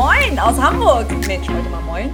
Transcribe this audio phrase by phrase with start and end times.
[0.00, 1.10] Moin aus Hamburg.
[1.26, 2.10] Mensch, heute mal moin.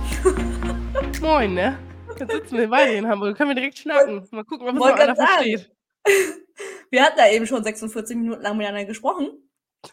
[1.22, 1.79] Moin, ne?
[2.19, 3.37] Jetzt sitzen wir beide in Hamburg.
[3.37, 4.27] Können wir direkt schnacken.
[4.32, 5.71] Mal gucken, ob es noch einer versteht.
[6.91, 9.29] Wir hatten da eben schon 46 Minuten lang miteinander gesprochen.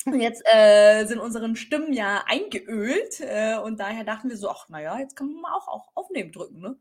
[0.08, 3.20] Und jetzt äh, sind unsere Stimmen ja eingeölt.
[3.20, 6.62] Äh, und daher dachten wir so, ach naja, jetzt kann man auch, auch aufnehmen drücken,
[6.62, 6.76] ne?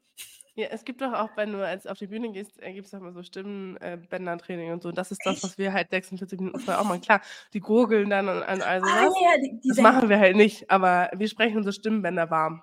[0.54, 2.90] Ja, es gibt doch auch, wenn du als auf die Bühne gehst, äh, gibt es
[2.90, 4.90] doch mal so Stimmenbändertraining äh, und so.
[4.90, 7.00] Und das ist das, was wir halt 46 Minuten vorher auch machen.
[7.00, 7.22] Klar,
[7.54, 9.14] die gurgeln dann und, und all Ah, sowas.
[9.22, 12.62] ja, die, die Das machen wir halt nicht, aber wir sprechen unsere Stimmbänder warm.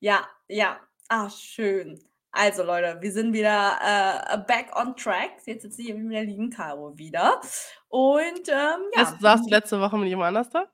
[0.00, 0.78] Ja, ja.
[1.08, 1.98] Ah, schön.
[2.32, 5.30] Also Leute, wir sind wieder äh, back on track.
[5.46, 7.40] Jetzt sitzt hier mit der lieben Caro wieder.
[7.88, 10.66] Und ähm, ja, saßt du letzte Woche mit jemand anders da?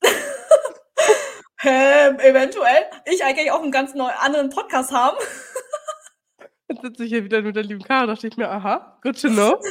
[1.64, 5.16] ähm, eventuell ich eigentlich auch einen ganz neuen anderen Podcast haben.
[6.84, 9.28] Sitze ich hier wieder mit der lieben Caro, da dachte ich mir, aha, good to
[9.28, 9.58] know.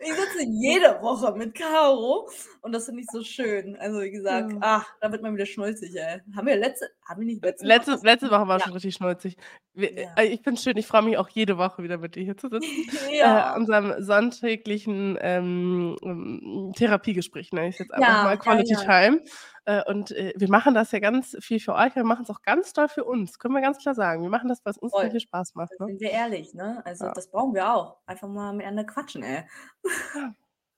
[0.00, 2.30] Ich sitze jede Woche mit Caro
[2.62, 3.74] und das finde ich so schön.
[3.76, 4.58] Also wie gesagt, Ja.
[4.60, 6.20] ach, da wird man wieder schnulzig, ey.
[6.36, 8.06] Haben wir letzte, haben wir nicht letzte Letzte, Woche?
[8.06, 8.64] letzte Woche war Ja.
[8.64, 9.36] schon richtig schnulzig.
[9.74, 10.14] Wir, Ja.
[10.18, 12.48] äh, Ich finde schön, ich freue mich auch jede Woche wieder mit dir hier zu
[12.48, 12.66] sitzen.
[13.12, 13.56] Äh, Ja.
[13.56, 18.74] unserem sonntäglichen ähm, ähm, Therapiegespräch nenne ich es jetzt einfach Ja, mal, Quality.
[18.76, 19.22] Time.
[19.64, 22.42] Äh, und äh, wir machen das ja ganz viel für euch, wir machen es auch
[22.42, 24.22] ganz doll für uns, können wir ganz klar sagen.
[24.22, 25.10] Wir machen das, was uns Voll.
[25.10, 25.72] viel Spaß macht.
[25.80, 25.86] Ne?
[25.86, 26.80] sind wir ehrlich, ne?
[26.84, 27.96] Also das brauchen wir auch.
[28.06, 29.44] Einfach mal miteinander quatschen, ey.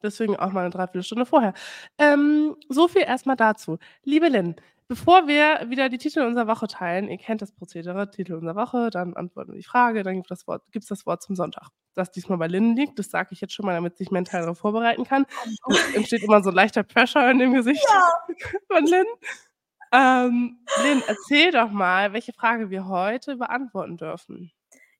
[0.02, 1.52] Deswegen auch mal eine Dreiviertelstunde vorher.
[1.98, 3.78] Ähm, so viel erstmal dazu.
[4.02, 4.56] Liebe Lynn,
[4.90, 8.90] bevor wir wieder die Titel unserer Woche teilen, ihr kennt das Prozedere, Titel unserer Woche,
[8.90, 11.68] dann antworten wir die Frage, dann gibt es das, Wort- gibt's das Wort zum Sonntag.
[11.94, 14.58] Das diesmal bei Lynn liegt, das sage ich jetzt schon mal, damit sich mental darauf
[14.58, 15.26] vorbereiten kann.
[15.68, 18.36] Es entsteht immer so ein leichter Pressure in dem Gesicht Ja.
[18.68, 19.06] von Lynn.
[19.92, 24.50] Ähm, Lynn, erzähl doch mal, welche Frage wir heute beantworten dürfen.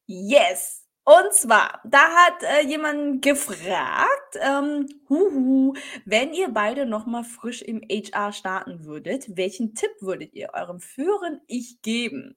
[0.06, 0.86] Yes.
[1.04, 7.80] Und zwar, da hat äh, jemand gefragt, ähm, huhu, wenn ihr beide nochmal frisch im
[7.80, 12.36] HR starten würdet, welchen Tipp würdet ihr eurem früheren Ich geben?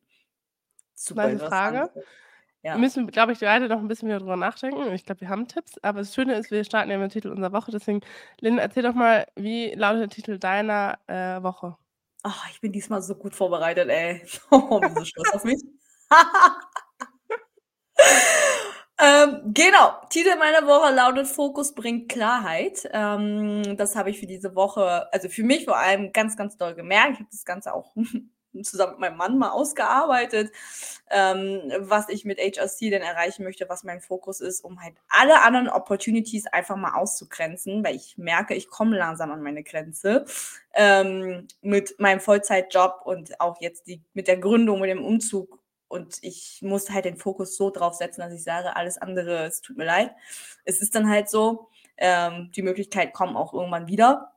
[0.95, 1.91] Super Nice Frage.
[2.63, 2.77] Ja.
[2.77, 4.93] Müssen, glaube ich, beide noch ein bisschen wieder drüber nachdenken.
[4.93, 7.27] Ich glaube, wir haben Tipps, aber das Schöne ist, wir starten ja mit dem Titel
[7.27, 7.71] unserer Woche.
[7.71, 7.99] Deswegen,
[8.39, 11.75] Lynn, erzähl doch mal, wie lautet der Titel deiner äh, Woche?
[12.23, 14.25] Ach, ich bin diesmal so gut vorbereitet, ey.
[14.49, 15.61] Oh, bin so stolz auf mich.
[19.03, 22.87] ähm, genau, Titel meiner Woche lautet Fokus bringt Klarheit.
[22.93, 26.73] Ähm, das habe ich für diese Woche, also für mich vor allem ganz, ganz doll
[26.73, 27.13] gemerkt.
[27.13, 27.93] Ich habe das Ganze auch
[28.63, 30.53] zusammen mit meinem Mann mal ausgearbeitet,
[31.09, 35.43] ähm, was ich mit HRC denn erreichen möchte, was mein Fokus ist, um halt alle
[35.43, 40.25] anderen Opportunities einfach mal auszugrenzen, weil ich merke, ich komme langsam an meine Grenze
[40.75, 45.59] ähm, mit meinem Vollzeitjob und auch jetzt die, mit der Gründung, mit dem Umzug.
[45.93, 49.61] Und ich muss halt den Fokus so drauf setzen, dass ich sage, alles andere, es
[49.61, 50.11] tut mir leid.
[50.65, 54.31] Es ist dann halt so, ähm, die Möglichkeit kommt auch irgendwann wieder.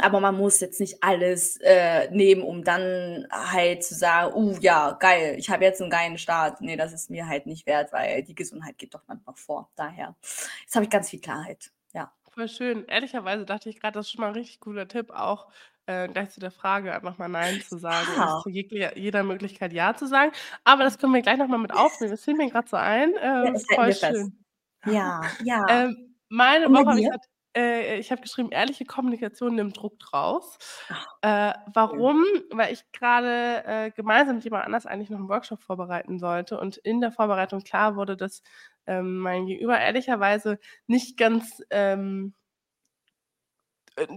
[0.00, 4.92] Aber man muss jetzt nicht alles äh, nehmen, um dann halt zu sagen, uh, ja,
[4.92, 6.62] geil, ich habe jetzt einen geilen Start.
[6.62, 9.68] Nee, das ist mir halt nicht wert, weil die Gesundheit geht doch manchmal vor.
[9.76, 10.16] Daher,
[10.62, 11.70] jetzt habe ich ganz viel Klarheit.
[11.92, 12.12] Ja.
[12.32, 12.86] Voll schön.
[12.86, 15.48] Ehrlicherweise dachte ich gerade, das ist schon mal ein richtig cooler Tipp, auch
[15.88, 18.24] äh, gleich zu der Frage einfach mal Nein zu sagen und Ja.
[18.24, 20.32] nicht zu jeglicher, jeder Möglichkeit Ja zu sagen.
[20.64, 22.12] Aber das können wir gleich nochmal mit aufnehmen.
[22.12, 23.14] Das fiel mir gerade so ein.
[23.40, 24.32] Ja, Äh, das halten voll wir fest.
[24.32, 24.44] schön.
[24.84, 25.60] Ja, ja.
[25.68, 27.08] Ähm, meine Woche ich
[27.56, 30.58] äh, ich habe geschrieben, ehrliche Kommunikation nimmt Druck draus.
[30.88, 32.24] Ach, Äh, warum?
[32.52, 36.76] Weil ich gerade äh, gemeinsam mit jemand anders eigentlich noch einen Workshop vorbereiten sollte und
[36.78, 38.42] in der Vorbereitung klar wurde, dass
[38.86, 42.37] ähm, mein Gegenüber ehrlicherweise nicht ganz ähm, äh,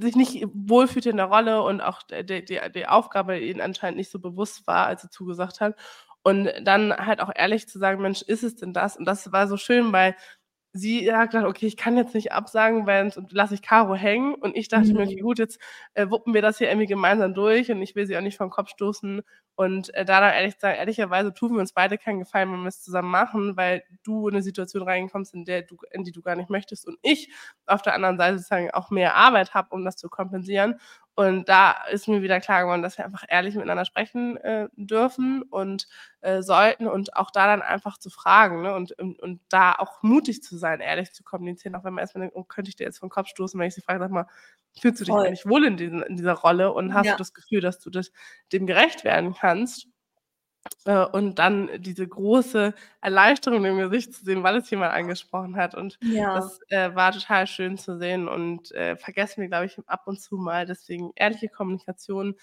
[0.02, 3.98] sich nicht wohlfühlt in der Rolle und auch d d die die Aufgabe ihnen anscheinend
[3.98, 5.76] nicht so bewusst war, als sie zugesagt hat.
[6.24, 9.48] Und dann halt auch ehrlich zu sagen: „Mensch, ist es denn das?“ Und das war
[9.48, 10.16] so schön, weil
[10.74, 14.36] sie hat gedacht: „Okay, ich kann jetzt nicht absagen, weil sonst lasse ich Caro hängen.“
[14.36, 15.22] Und ich dachte mir: „Okay, Mhm.
[15.26, 15.60] gut, jetzt,
[15.96, 18.50] äh, wuppen wir das hier irgendwie gemeinsam durch und ich will sie auch nicht vom
[18.50, 19.22] Kopf stoßen.“
[19.56, 22.70] Und, äh, da dann ehrlich sagen ehrlicherweise tun wir uns beide keinen Gefallen, wenn wir
[22.70, 26.22] es zusammen machen, weil du in 'ne Situation reinkommst, in der du in die du
[26.22, 27.32] gar nicht möchtest und ich
[27.68, 30.80] auf der anderen Seite sozusagen auch mehr Arbeit habe, um das zu kompensieren.
[31.18, 35.42] Und da ist mir wieder klar geworden, dass wir einfach ehrlich miteinander sprechen, äh, dürfen
[35.44, 35.88] und,
[36.22, 40.02] äh, sollten und auch da dann einfach zu fragen, ne, und und und da auch
[40.04, 42.78] mutig zu sein, ehrlich zu kommunizieren, auch wenn man erst mal denkt: „Oh, könnte ich
[42.78, 44.28] dir jetzt vom Kopf stoßen?“ Wenn ich sie frage: „Sag mal,
[44.80, 45.26] fühlst du dich Voll.
[45.26, 47.14] eigentlich wohl in diesen in dieser Rolle und hast Ja.
[47.14, 48.12] du das Gefühl, dass du das
[48.54, 49.91] dem gerecht werden kannst?“ Äh,
[51.12, 55.76] und dann diese große Erleichterung im Gesicht zu sehen, weil es jemand angesprochen hat.
[55.76, 56.32] Und Ja.
[56.34, 60.20] das, äh, war total schön zu sehen und, äh, vergessen wir, glaube ich, ab und
[60.22, 60.66] zu mal.
[60.66, 62.36] Deswegen ehrliche Kommunikation.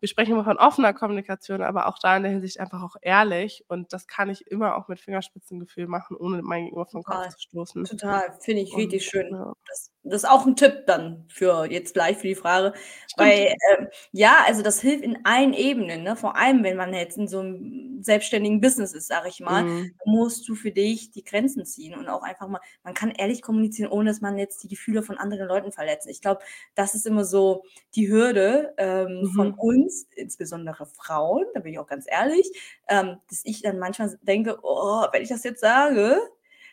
[0.00, 3.64] Wir sprechen immer von offener Kommunikation, aber auch da in der Hinsicht einfach auch ehrlich.
[3.68, 7.40] Und das kann ich immer auch mit Fingerspitzengefühl machen, ohne mein Gegenüber vom Kopf zu
[7.40, 7.88] stoßen.
[7.88, 8.36] Total.
[8.40, 9.26] Finde ich Und richtig schön.
[9.30, 9.54] ja.
[9.66, 12.74] Das das ist auch ein Tipp dann für jetzt gleich für die Frage.
[13.06, 13.16] Stimmt.
[13.16, 16.14] Weil, ähm, ja, also das hilft in allen Ebenen, ne?
[16.14, 19.94] Vor allem, wenn man jetzt in so einem selbstständigen Business ist, sage ich mal, mhm.
[20.04, 23.90] musst du für dich die Grenzen ziehen und auch einfach mal, man kann ehrlich kommunizieren,
[23.90, 26.06] ohne dass man jetzt die Gefühle von anderen Leuten verletzt.
[26.08, 26.42] Ich glaube,
[26.74, 27.64] das ist immer so
[27.94, 29.26] die Hürde ähm, mhm.
[29.32, 32.50] von uns, insbesondere Frauen, da bin ich auch ganz ehrlich,
[32.88, 36.18] ähm, dass ich dann manchmal denke, oh, wenn ich das jetzt sage,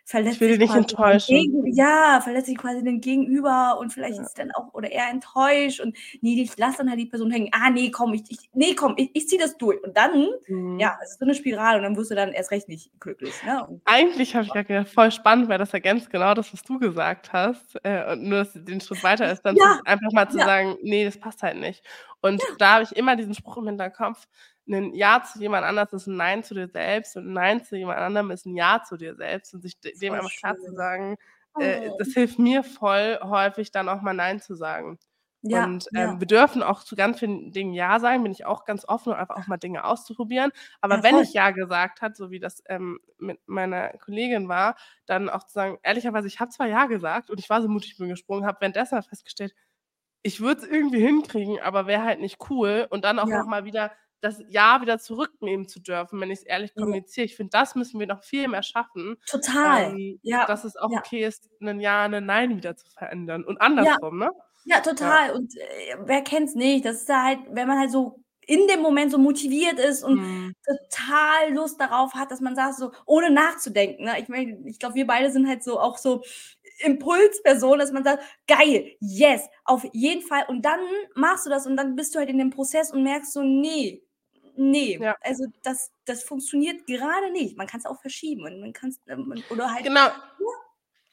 [0.05, 1.35] verletzt ich will dich enttäuschen.
[1.35, 4.23] Gegen, ja, verletzt sich quasi den Gegenüber und vielleicht ja.
[4.23, 7.49] ist dann auch oder er enttäuscht und nee, ich lasse dann halt die Person hängen.
[7.51, 9.81] Ah, nee, komm, ich, ich nee, komm, ich, ich ziehe das durch.
[9.83, 10.79] Und dann, mhm.
[10.79, 13.33] ja, es ist so eine Spirale und dann wirst du dann erst recht nicht glücklich.
[13.45, 13.81] Ne?
[13.85, 17.77] Eigentlich habe ich gedacht, voll spannend, weil das ergänzt genau das, was du gesagt hast.
[17.83, 19.79] Äh, und nur, dass den Schritt weiter ist, dann ja.
[19.85, 20.45] einfach mal zu ja.
[20.45, 21.83] sagen, nee, das passt halt nicht.
[22.21, 24.27] Und da habe ich immer diesen Spruch im Hinterkopf,
[24.67, 27.75] ein Ja zu jemand anders ist ein Nein zu dir selbst und ein Nein zu
[27.75, 31.17] jemand anderem ist ein Ja zu dir selbst und sich dem einfach klar zu sagen,
[31.59, 31.95] äh, oh.
[31.97, 34.99] das hilft mir voll häufig dann auch mal Nein zu sagen.
[35.43, 36.19] Ja, und ähm, ja.
[36.19, 39.17] wir dürfen auch zu ganz vielen Dingen Ja sagen, bin ich auch ganz offen und
[39.17, 40.51] einfach auch mal Dinge auszuprobieren.
[40.81, 44.75] Aber ja, wenn ich Ja gesagt habe, so wie das ähm, mit meiner Kollegin war,
[45.07, 47.97] dann auch zu sagen, ehrlicherweise, ich habe zwar Ja gesagt und ich war so mutig,
[47.97, 49.55] bin gesprungen, habe währenddessen festgestellt,
[50.21, 52.85] ich würde es irgendwie hinkriegen, aber wäre halt nicht cool.
[52.91, 53.39] Und dann auch ja.
[53.39, 53.91] nochmal wieder
[54.21, 57.25] das Ja wieder zurücknehmen zu dürfen, wenn ich es ehrlich kommuniziere.
[57.25, 59.17] Ich finde, das müssen wir noch viel mehr schaffen.
[59.27, 59.91] Total.
[59.91, 60.45] Ähm, ja.
[60.45, 60.99] Dass es auch ja.
[60.99, 63.43] okay ist, ein Ja, ein Nein wieder zu verändern.
[63.43, 64.27] Und andersrum, ja.
[64.27, 64.31] ne?
[64.65, 65.31] Ja, total.
[65.31, 66.85] Und äh, wer es nicht?
[66.85, 70.55] Das ist halt, wenn man halt so in dem Moment so motiviert ist und mhm.
[70.65, 74.05] total Lust darauf hat, dass man sagt, so ohne nachzudenken.
[74.05, 74.19] Ne?
[74.19, 76.23] Ich meine, ich glaube, wir beide sind halt so auch so
[76.79, 80.43] Impulsperson, dass man sagt, geil, yes, auf jeden Fall.
[80.47, 80.79] Und dann
[81.15, 84.03] machst du das und dann bist du halt in dem Prozess und merkst so, nee,
[84.55, 85.15] nee, ja.
[85.21, 87.57] also das, das funktioniert gerade nicht.
[87.57, 89.83] Man kann es auch verschieben und man kann es ähm, oder halt.
[89.83, 90.07] Genau.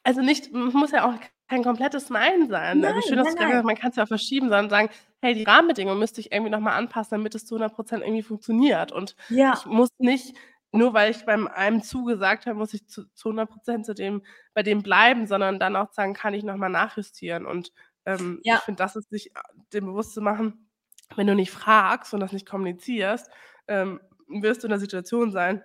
[0.03, 1.19] Also nicht, muss ja auch
[1.49, 2.79] kein komplettes Nein sein.
[2.79, 4.89] Nein, also schön, dass nein, du man kann es ja auch verschieben, sondern sagen,
[5.21, 8.91] hey, die Rahmenbedingungen müsste ich irgendwie nochmal anpassen, damit es zu 100 Prozent irgendwie funktioniert.
[8.91, 9.53] Und ja.
[9.57, 10.37] ich muss nicht,
[10.71, 14.23] nur weil ich beim einem zugesagt habe, muss ich zu, zu 100 Prozent zu dem,
[14.53, 17.45] bei dem bleiben, sondern dann auch sagen, kann ich nochmal nachjustieren.
[17.45, 17.73] Und
[18.05, 18.55] ähm, ja.
[18.55, 19.31] ich finde, das ist sich
[19.73, 20.68] dem bewusst zu machen,
[21.15, 23.29] wenn du nicht fragst und das nicht kommunizierst,
[23.67, 25.63] ähm, wirst du in der Situation sein,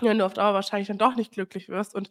[0.00, 1.94] wenn du auf Dauer wahrscheinlich dann doch nicht glücklich wirst.
[1.94, 2.10] Und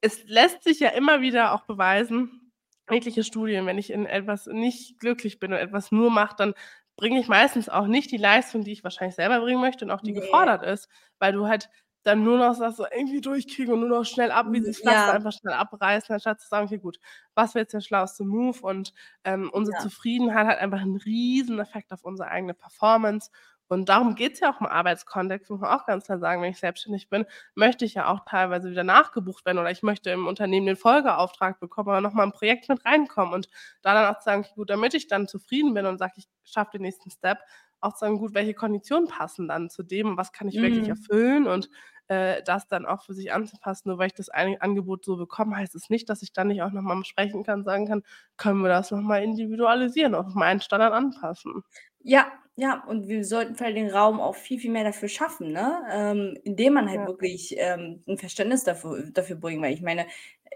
[0.00, 2.52] es lässt sich ja immer wieder auch beweisen,
[2.90, 6.54] jegliche Studien, wenn ich in etwas nicht glücklich bin und etwas nur mache, dann
[6.96, 10.00] bringe ich meistens auch nicht die Leistung, die ich wahrscheinlich selber bringen möchte und auch
[10.00, 10.20] die nee.
[10.20, 11.68] gefordert ist, weil du halt
[12.02, 14.80] dann nur noch sagst, so irgendwie durchkriegen und nur noch schnell ab, wie sie das
[14.80, 15.12] Pflaster ja.
[15.12, 16.98] einfach schnell abreißen, anstatt zu sagen, okay, gut,
[17.34, 18.58] was wäre jetzt der schlauste Move?
[18.62, 19.82] Und ähm, unsere ja.
[19.82, 23.30] Zufriedenheit hat einfach einen riesen Effekt auf unsere eigene Performance.
[23.68, 26.50] Und darum geht es ja auch im Arbeitskontext, muss man auch ganz klar sagen, wenn
[26.50, 30.26] ich selbstständig bin, möchte ich ja auch teilweise wieder nachgebucht werden oder ich möchte im
[30.26, 33.50] Unternehmen den Folgeauftrag bekommen oder nochmal ein Projekt mit reinkommen und
[33.82, 36.28] da dann auch zu sagen, okay, gut, damit ich dann zufrieden bin und sage, ich
[36.44, 37.38] schaffe den nächsten Step,
[37.80, 40.62] auch zu sagen, gut, welche Konditionen passen dann zu dem und was kann ich mhm.
[40.62, 41.68] wirklich erfüllen und
[42.08, 43.88] äh, das dann auch für sich anzupassen.
[43.88, 46.62] Nur weil ich das eine Angebot so bekomme, heißt es nicht, dass ich dann nicht
[46.62, 48.02] auch nochmal sprechen kann, sagen kann,
[48.36, 51.62] können wir das nochmal individualisieren, auf meinen Standard anpassen.
[52.00, 52.26] Ja,
[52.60, 55.80] ja, und wir sollten vielleicht den Raum auch viel, viel mehr dafür schaffen, ne?
[55.92, 57.06] Ähm, indem man halt ja.
[57.06, 59.62] wirklich ähm, ein Verständnis dafür, dafür bringt.
[59.62, 60.06] Weil ich meine,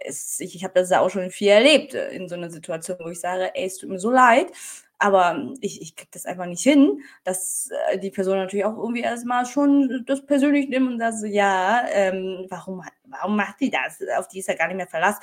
[0.05, 2.99] es, ich, ich habe das ja auch schon viel erlebt äh, in so einer Situation,
[3.01, 4.53] wo ich sage, ey, es tut mir so leid,
[4.99, 9.01] aber ich, ich kriege das einfach nicht hin, dass äh, die Person natürlich auch irgendwie
[9.01, 13.99] erstmal schon das persönlich nimmt und sagt ja, ähm, warum, warum macht die das?
[14.17, 15.19] Auf die ist ja gar nicht mehr Verlass.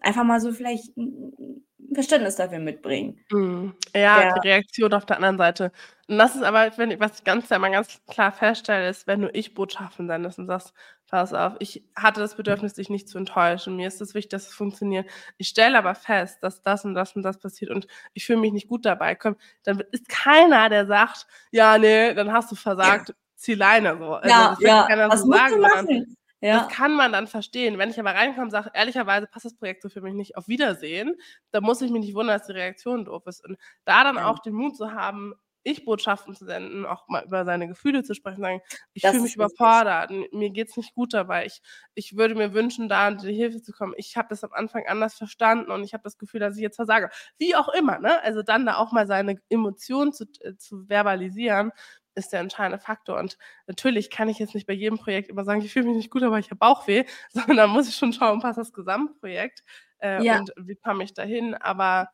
[0.00, 3.18] Einfach mal so vielleicht ein Verständnis dafür mitbringen.
[3.30, 3.74] Mhm.
[3.94, 5.72] Ja, ja, die Reaktion auf der anderen Seite.
[6.08, 9.22] Und das ist aber, wenn ich, was ich ganz, immer ganz klar feststelle, ist, wenn
[9.22, 10.72] du Ich-Botschaften sendest und sagst,
[11.08, 13.76] pass auf, ich hatte das Bedürfnis, dich nicht zu enttäuschen.
[13.76, 15.08] Mir ist es wichtig, dass es funktioniert.
[15.36, 18.52] Ich stelle aber fest, dass das und das und das passiert und ich fühle mich
[18.52, 19.14] nicht gut dabei.
[19.14, 23.14] Komm, dann ist keiner, der sagt, ja, nee, dann hast du versagt, ja.
[23.36, 23.96] zieh Leine.
[23.98, 24.14] So.
[24.14, 25.08] Also, ja, ja.
[25.08, 26.15] Was so sagen, machen?
[26.40, 26.60] Ja.
[26.60, 27.78] Das kann man dann verstehen.
[27.78, 30.48] Wenn ich aber reinkomme und sage, ehrlicherweise passt das Projekt so für mich nicht, auf
[30.48, 31.14] Wiedersehen,
[31.50, 33.44] dann muss ich mich nicht wundern, dass die Reaktion doof ist.
[33.44, 34.28] Und da dann ja.
[34.30, 38.42] auch den Mut zu haben, Ich-Botschaften zu senden, auch mal über seine Gefühle zu sprechen,
[38.42, 38.60] sagen,
[38.92, 41.60] ich fühle mich überfordert, mir geht es nicht gut dabei, ich,
[41.94, 43.94] ich würde mir wünschen, da die Hilfe zu kommen.
[43.96, 46.76] Ich habe das am Anfang anders verstanden und ich habe das Gefühl, dass ich jetzt
[46.76, 47.10] versage.
[47.38, 48.22] Wie auch immer, ne?
[48.22, 51.72] Also dann da auch mal seine Emotionen zu, äh, zu verbalisieren,
[52.16, 53.18] ist der entscheidende Faktor.
[53.18, 56.10] Und natürlich kann ich jetzt nicht bei jedem Projekt immer sagen, ich fühle mich nicht
[56.10, 59.62] gut, aber ich habe Bauchweh, sondern da muss ich schon schauen, passt das Gesamtprojekt
[60.00, 60.38] äh, ja.
[60.38, 61.54] und wie komme ich dahin.
[61.54, 62.08] Aber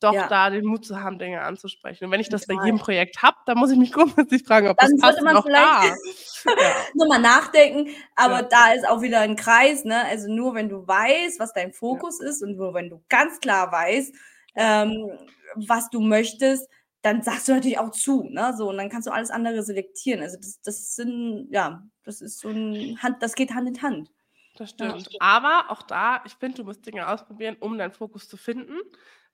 [0.00, 0.26] doch Ja.
[0.28, 2.04] da den Mut zu haben, Dinge anzusprechen.
[2.04, 4.76] Und wenn ich das bei jedem Projekt habe, dann muss ich mich grundsätzlich fragen, ob
[4.76, 5.80] Dann das passt sollte man da.
[5.80, 5.96] vielleicht
[6.60, 6.74] Ja.
[6.94, 8.42] nochmal nachdenken, aber Ja.
[8.42, 10.04] da ist auch wieder ein Kreis, ne?
[10.04, 13.72] Also nur wenn du weißt, was dein Fokus ist und nur wenn du ganz klar
[13.72, 14.14] weißt,
[14.56, 15.10] ähm,
[15.54, 16.68] was du möchtest,
[17.04, 18.54] dann sagst du natürlich auch zu, ne?
[18.56, 20.22] So, und dann kannst du alles andere selektieren.
[20.22, 24.10] Also das, das sind, ja, das ist so ein Hand, das geht Hand in Hand.
[24.56, 24.98] Das Ja.
[24.98, 25.08] stimmt.
[25.20, 28.78] Aber auch da, ich finde, du musst Dinge ausprobieren, um deinen Fokus zu finden.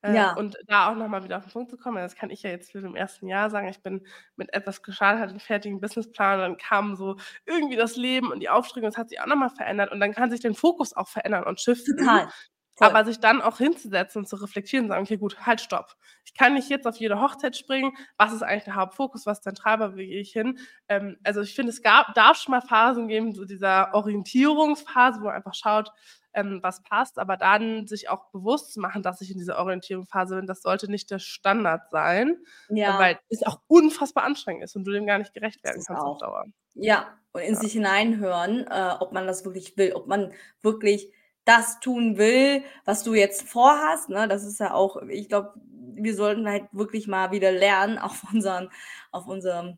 [0.03, 0.33] Äh, Ja.
[0.33, 1.97] Und da auch nochmal wieder auf den Punkt zu kommen.
[1.97, 3.67] Das kann ich ja jetzt für im ersten Jahr sagen.
[3.69, 7.95] Ich bin mit etwas gestartet, hatte einen fertigen Businessplan und dann kam so irgendwie das
[7.97, 9.91] Leben und die Aufstregung, das hat sich auch nochmal verändert.
[9.91, 11.95] Und dann kann sich dein Fokus auch verändern und shiften.
[11.97, 12.31] Total.
[12.75, 12.87] Voll.
[12.87, 15.95] Aber sich dann auch hinzusetzen und zu reflektieren und sagen, okay, gut, halt, stopp.
[16.25, 17.91] Ich kann nicht jetzt auf jede Hochzeit springen.
[18.17, 19.25] Was ist eigentlich der Hauptfokus?
[19.25, 19.95] Was ist dein Treiber?
[19.95, 20.57] Wie gehe ich hin?
[20.87, 25.25] Ähm, also ich finde, es gab, darf schon mal Phasen geben, so dieser Orientierungsphase, wo
[25.25, 25.91] man einfach schaut,
[26.33, 30.37] ähm, was passt, aber dann sich auch bewusst zu machen, dass ich in dieser Orientierungsphase
[30.37, 32.37] bin, das sollte nicht der Standard sein,
[32.69, 32.97] ja.
[32.97, 36.17] weil es auch unfassbar anstrengend ist und du dem gar nicht gerecht werden kannst auf
[36.19, 36.45] Dauer.
[36.73, 37.59] Ja, und in Ja.
[37.59, 41.11] sich hineinhören, äh, ob man das wirklich will, ob man wirklich
[41.51, 44.09] das tun will, was du jetzt vorhast.
[44.09, 44.27] Ne?
[44.27, 45.53] Das ist ja auch, ich glaube,
[45.95, 48.69] wir sollten halt wirklich mal wieder lernen, auf unseren,
[49.11, 49.77] auf unserem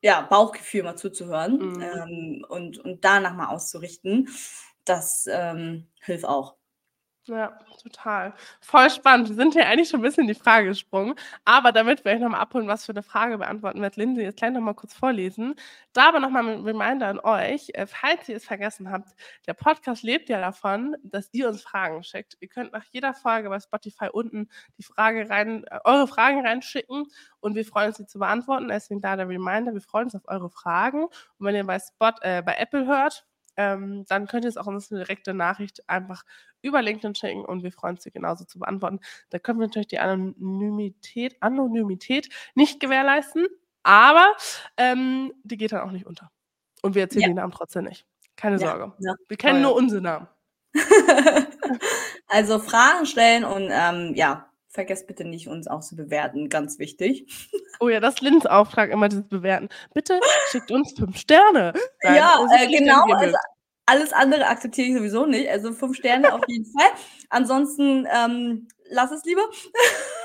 [0.00, 1.82] ja, Bauchgefühl mal zuzuhören Mhm.
[1.82, 4.28] ähm, und, und danach mal auszurichten.
[4.84, 6.56] Das ähm, hilft auch.
[7.28, 8.32] Ja, total.
[8.62, 9.28] Voll spannend.
[9.28, 11.14] Wir sind hier eigentlich schon ein bisschen in die Frage gesprungen.
[11.44, 14.50] Aber damit wir euch nochmal abholen, was für eine Frage beantworten wird, Lindsay jetzt gleich
[14.50, 15.54] nochmal kurz vorlesen.
[15.92, 19.10] Da aber nochmal ein Reminder an euch, äh, falls ihr es vergessen habt,
[19.46, 22.38] der Podcast lebt ja davon, dass ihr uns Fragen schickt.
[22.40, 27.04] Ihr könnt nach jeder Folge bei Spotify unten die Frage rein, äh, eure Fragen reinschicken
[27.40, 28.68] und wir freuen uns, sie zu beantworten.
[28.68, 31.04] Deswegen da der Reminder, wir freuen uns auf eure Fragen.
[31.04, 33.26] Und wenn ihr bei Spot, äh, bei Apple hört,
[33.58, 36.22] ähm, dann könnt ihr es auch uns eine direkte Nachricht einfach
[36.62, 39.00] über LinkedIn schicken und wir freuen uns, sie genauso zu beantworten.
[39.30, 43.46] Da können wir natürlich die Anonymität, Anonymität nicht gewährleisten,
[43.82, 44.26] aber
[44.78, 46.30] ähm, die geht dann auch nicht unter.
[46.82, 47.28] Und wir erzählen Ja.
[47.28, 48.06] die Namen trotzdem nicht.
[48.36, 48.94] Keine Ja, Sorge.
[49.00, 50.28] ja, Wir kennen nur unsere Namen.
[52.28, 54.47] also Fragen stellen und ähm, ja,
[54.78, 57.26] vergesst bitte nicht, uns auch zu bewerten, ganz wichtig.
[57.80, 59.68] Oh ja, das ist Lins Auftrag, immer dieses Bewerten.
[59.94, 60.18] Bitte
[60.50, 61.72] schickt uns fünf Sterne.
[62.02, 63.04] Nein, ja, äh, genau.
[63.04, 63.36] Also
[63.86, 65.48] alles andere akzeptiere ich sowieso nicht.
[65.48, 66.88] Also fünf Sterne auf jeden Fall.
[67.28, 69.42] Ansonsten ähm, lass es lieber.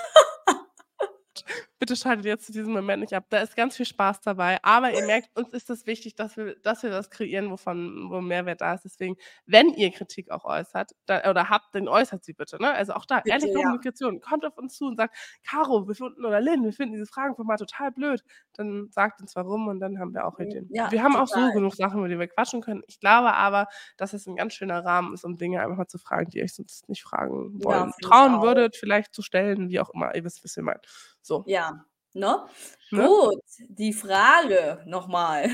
[1.83, 3.25] Bitte schaltet jetzt zu diesem Moment nicht ab.
[3.27, 4.57] Da ist ganz viel Spaß dabei.
[4.63, 8.21] Aber ihr merkt, uns ist es wichtig, dass wir, dass wir das kreieren, wovon, wo
[8.21, 8.85] Mehrwert da ist.
[8.85, 12.55] Deswegen, wenn ihr Kritik auch äußert da, oder habt, dann äußert sie bitte.
[12.61, 12.71] Ne?
[12.71, 13.63] Also auch da, Bitte, ehrliche ja.
[13.63, 14.21] Kommunikation.
[14.21, 15.13] Kommt auf uns zu und sagt,
[15.45, 18.23] Caro, wir finden, oder Lynn, wir finden diese Fragenformat total blöd.
[18.53, 20.69] Dann sagt uns warum und dann haben wir auch Ideen.
[20.71, 21.51] Ja, wir haben auch so total.
[21.51, 22.83] genug Sachen, über die wir quatschen können.
[22.87, 25.97] Ich glaube aber, dass es ein ganz schöner Rahmen ist, um Dinge einfach mal zu
[25.97, 27.91] fragen, die ihr euch sonst nicht fragen Ja, wollen.
[27.99, 30.15] ich Trauen würdet, vielleicht zu stellen, wie auch immer.
[30.15, 30.87] Ihr wisst, was ihr meint.
[31.23, 31.43] So.
[31.47, 32.45] Ja, ne?
[32.91, 33.07] Ne?
[33.07, 35.49] Gut, die Frage nochmal.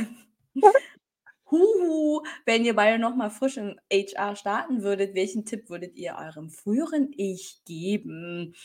[1.51, 6.49] Huhu, wenn ihr beide nochmal frisch in HR starten würdet, welchen Tipp würdet ihr eurem
[6.49, 8.55] früheren Ich geben?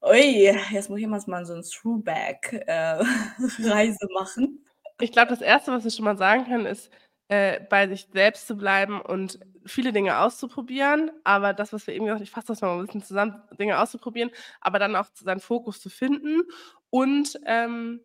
[0.00, 4.64] Ui, jetzt muss ich mal so ein Throwback-Reise machen.
[5.00, 6.90] Ich glaube, das Erste, was wir schon mal sagen können, ist,
[7.28, 11.10] äh, bei sich selbst zu bleiben und viele Dinge auszuprobieren.
[11.24, 13.78] Aber das, was wir eben gesagt haben, ich fasse das mal ein bisschen zusammen, Dinge
[13.80, 16.42] auszuprobieren, aber dann auch seinen Fokus zu finden
[16.90, 18.00] und ähm,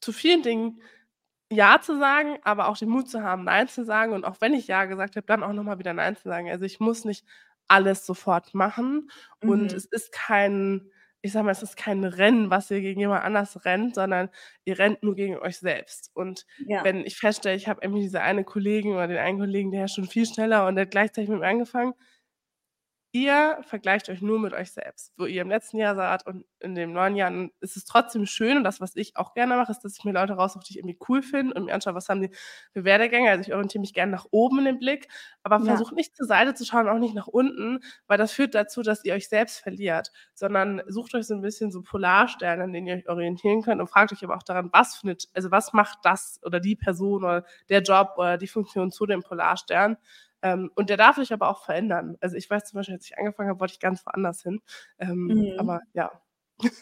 [0.00, 0.80] zu vielen Dingen
[1.52, 4.12] Ja zu sagen, aber auch den Mut zu haben, Nein zu sagen.
[4.12, 6.48] Und auch wenn ich Ja gesagt habe, dann auch nochmal wieder Nein zu sagen.
[6.50, 7.24] Also ich muss nicht
[7.68, 9.10] alles sofort machen.
[9.44, 9.74] Und Mhm.
[9.74, 10.90] es ist kein,
[11.22, 14.30] ich sag mal, es ist kein Rennen, was ihr gegen jemand anders rennt, sondern
[14.64, 16.10] ihr rennt nur gegen euch selbst.
[16.14, 16.84] Und Ja.
[16.84, 19.94] wenn ich feststelle, ich habe irgendwie diese eine Kollegin oder den einen Kollegen, der ist
[19.94, 21.94] schon viel schneller und der hat gleichzeitig mit mir angefangen,
[23.12, 26.74] ihr vergleicht euch nur mit euch selbst, wo ihr im letzten Jahr seid und in
[26.74, 29.80] dem neuen Jahr ist es trotzdem schön und das, was ich auch gerne mache, ist,
[29.80, 32.22] dass ich mir Leute raussuche, die ich irgendwie cool finde und mir anschaue, was haben
[32.22, 32.30] die
[32.72, 33.30] für Werdegänge.
[33.30, 35.08] Also ich orientiere mich gerne nach oben in den Blick,
[35.42, 35.60] aber Ja.
[35.60, 39.04] versucht nicht zur Seite zu schauen, auch nicht nach unten, weil das führt dazu, dass
[39.04, 42.96] ihr euch selbst verliert, sondern sucht euch so ein bisschen so Polarsterne, an denen ihr
[42.96, 46.40] euch orientieren könnt und fragt euch aber auch daran, was findet, also was macht das
[46.44, 49.96] oder die Person oder der Job oder die Funktion zu dem Polarstern.
[50.42, 52.16] Ähm, und der darf sich aber auch verändern.
[52.20, 54.60] Also ich weiß zum Beispiel, als ich angefangen habe, wollte ich ganz woanders hin.
[54.98, 55.52] Ähm, Mhm.
[55.56, 56.10] Aber ja.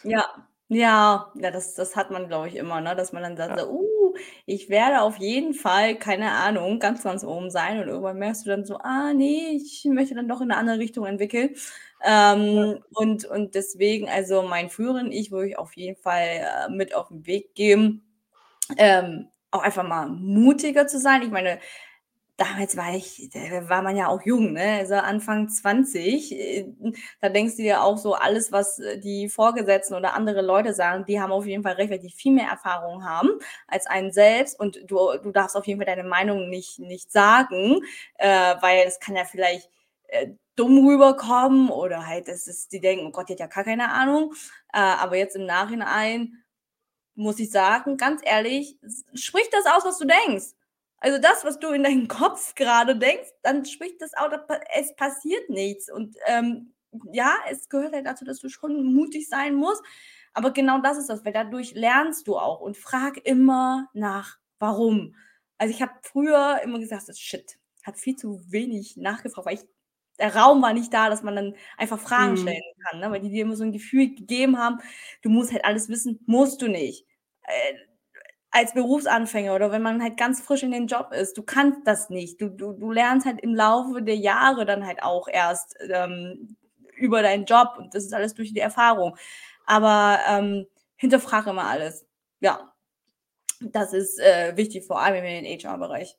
[0.02, 0.24] Ja,
[0.68, 2.94] ja, ja, das, das hat man, glaube ich, immer, ne?
[2.94, 3.64] Dass man dann sagt, Ja.
[3.64, 4.14] so, uh,
[4.46, 7.80] ich werde auf jeden Fall, keine Ahnung, ganz, ganz oben sein.
[7.80, 10.78] Und irgendwann merkst du dann so, ah, nee, ich möchte dann doch in eine andere
[10.78, 11.54] Richtung entwickeln.
[12.04, 16.26] Ähm, und, und deswegen, also mein früheren Ich würde ich auf jeden Fall
[16.68, 18.04] äh, mit auf den Weg geben,
[18.76, 21.22] ähm, auch einfach mal mutiger zu sein.
[21.22, 21.58] Ich meine,
[22.38, 24.78] damals war ich da war man ja auch jung, ne?
[24.80, 26.72] Also, Anfang 20, äh,
[27.20, 31.04] da denkst du dir auch so, alles, was, äh, die Vorgesetzten oder andere Leute sagen,
[31.06, 33.30] die haben auf jeden Fall recht, weil die viel mehr Erfahrung haben
[33.66, 37.80] als einen selbst und du du darfst auf jeden Fall deine Meinung nicht nicht sagen,
[38.18, 39.68] äh, weil es kann ja vielleicht,
[40.08, 43.64] äh, dumm rüberkommen oder halt, dass es die denken: „Oh Gott, die hat ja gar
[43.64, 44.32] keine Ahnung.“
[44.72, 46.34] Äh, aber jetzt im Nachhinein
[47.16, 48.78] muss ich sagen, ganz ehrlich,
[49.14, 50.54] sprich das aus, was du denkst.
[51.02, 55.48] Also, das, was du in deinem Kopf grade denkst, dann sprich das pa es passiert
[55.48, 55.90] nichts.
[55.90, 56.72] Und, ähm,
[57.12, 59.82] ja, es gehört halt dazu, dass du schon mutig sein musst,
[60.32, 65.14] aber genau das ist das, weil dadurch lernst du auch und frag immer nach „Warum?“
[65.58, 69.64] Also, ich habe früher immer gesagt so: „Shit, habe viel zu wenig nachgefragt“, weil ich
[70.18, 72.36] der Raum war nicht da, dass man dann einfach Fragen Mhm.
[72.36, 74.78] stellen kann, ne, weil die dir immer so 'n Gefühl gegeben haben,
[75.22, 77.06] du musst halt alles wissen, musst du nicht.
[77.44, 77.74] Äh,
[78.50, 82.10] als Berufsanfänger oder wenn man halt ganz frisch in den Job ist, du kannst das
[82.10, 82.40] nicht.
[82.40, 86.56] Du du du lernst halt im Laufe der Jahre dann halt auch erst, ähm,
[86.96, 89.16] über deinen Job und das ist alles durch die Erfahrung.
[89.66, 92.06] Aber, ähm, hinterfrage immer alles.
[92.40, 92.72] Ja.
[93.60, 96.16] Das ist, äh, wichtig, vor allem im HR-Bereich.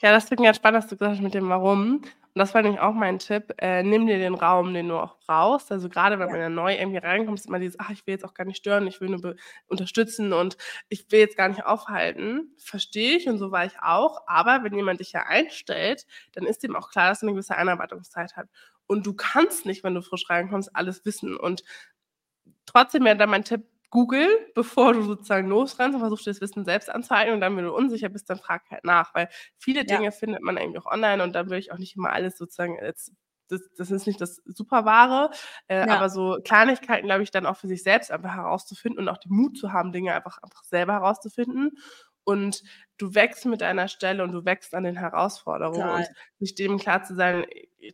[0.00, 2.02] Ja, das klingt ganz spannend, was du gesagt hast mit dem Warum.
[2.36, 5.16] Und das war nämlich auch mein Tipp, äh, nimm dir den Raum, den du auch
[5.26, 5.72] brauchst.
[5.72, 6.32] Also, grade wenn Ja.
[6.32, 8.58] man ja neu irgendwie reinkommt, ist immer dieses: „Ach, ich will jetzt auch gar nicht
[8.58, 9.34] stören, ich will nur
[9.66, 10.56] unterstützen und
[10.88, 14.22] ich will jetzt gar nicht aufhalten.“ Verstehe ich und so war ich auch.
[14.28, 17.56] Aber wenn jemand dich ja einstellt, dann ist dem auch klar, dass er 'ne gewisse
[17.56, 18.48] Einarbeitungszeit hat.
[18.86, 21.36] Und du kannst nicht, wenn du frisch reinkommst, alles wissen.
[21.36, 21.62] Und
[22.66, 26.64] trotzdem wäre dann mein Tipp, google, bevor du sozusagen losrennst und versuchst, dir das Wissen
[26.64, 27.34] selbst anzueignen.
[27.34, 29.28] Und dann, wenn du unsicher bist, dann frag halt nach, weil
[29.58, 30.00] viele Ja.
[30.00, 32.76] Dinge findet man irgendwie auch online und dann würde ich auch nicht immer alles sozusagen
[32.82, 33.12] jetzt
[33.48, 35.30] das das ist nicht das Superwahre,
[35.66, 35.86] äh, Ja.
[35.88, 39.32] aber so Kleinigkeiten, glaube ich, dann auch für sich selbst einfach herauszufinden und auch den
[39.34, 41.72] Mut zu haben, Dinge einfach einfach selber herauszufinden.
[42.24, 42.62] Und
[42.98, 46.04] du wächst mit deiner Stelle und du wächst an den Herausforderungen Total.
[46.06, 47.44] und sich dem klar zu sein,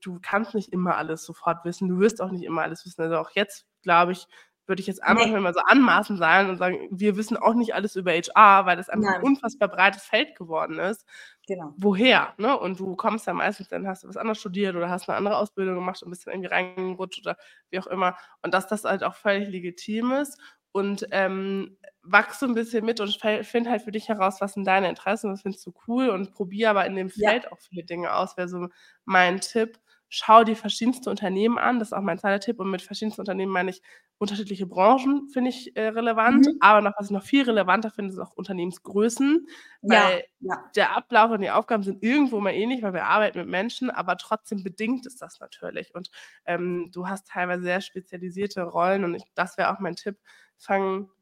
[0.02, 1.88] du kannst nicht immer alles sofort wissen.
[1.88, 3.00] Du wirst auch nicht immer alles wissen.
[3.02, 4.26] Also, auch jetzt, glaube ich,
[4.68, 5.36] würde ich jetzt einfach Ne.
[5.40, 8.88] mal so anmaßend sein und sagen, wir wissen auch nicht alles über HR, weil das
[8.90, 9.20] einfach Nein.
[9.20, 11.04] unfassbar breites Feld geworden ist.
[11.48, 11.76] Genau.
[11.78, 12.58] Woher, ne?
[12.58, 15.36] Und du kommst ja meistens dann hast du was anderes studiert oder hast 'ne andere
[15.38, 17.36] Ausbildung gemacht und bist dann irgendwie reingerutscht oder
[17.70, 18.16] wie auch immer.
[18.42, 20.40] Und dass das halt auch völlig legitim ist
[20.72, 24.54] und, ähm, wachse so 'n bisschen mit und fä finde halt für dich heraus, was
[24.54, 27.30] sind deine Interessen, was findest du cool und probier aber in dem Ja.
[27.30, 28.68] Feld auch viele Dinge aus, wäre so
[29.04, 29.78] mein Tipp.
[30.08, 32.38] Schau dir verschiedenste Unternehmen an, das ist auch mein 2.
[32.38, 32.60] Tipp.
[32.60, 33.82] Und mit verschiedensten Unternehmen meine ich
[34.18, 36.46] unterschiedliche Branchen, finde ich, äh, relevant.
[36.46, 36.56] Mhm.
[36.60, 39.46] Aber noch was ich noch viel relevanter finde, sind auch Unternehmensgrößen,
[39.82, 40.56] Ja, weil ja.
[40.76, 44.16] der Ablauf und die Aufgaben sind irgendwo immer ähnlich, weil wir arbeiten mit Menschen, aber
[44.16, 45.94] trotzdem bedingt es das natürlich.
[45.94, 46.10] Und,
[46.46, 50.18] ähm, du hast teilweise sehr spezialisierte Rollen und ich das wäre auch mein Tipp,
[50.58, 51.15] fang ah,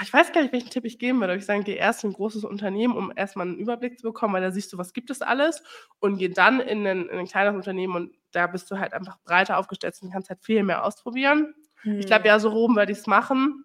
[0.00, 1.36] ich weiß gar nicht, welchen Tipp ich geben würde.
[1.36, 4.32] Ich sagen, geh erst in 'n großes Unternehmen, um erst mal 'n Überblick zu bekommen,
[4.34, 5.62] weil da siehst du, was gibt es alles
[6.00, 9.18] und geh dann in 'nen in 'nen kleineren Unternehmen und da bist du halt einfach
[9.24, 11.54] breiter aufgestellt und kannst halt viel mehr ausprobieren.
[11.98, 13.64] Ich glaube, ja, so rum würde ich's machen,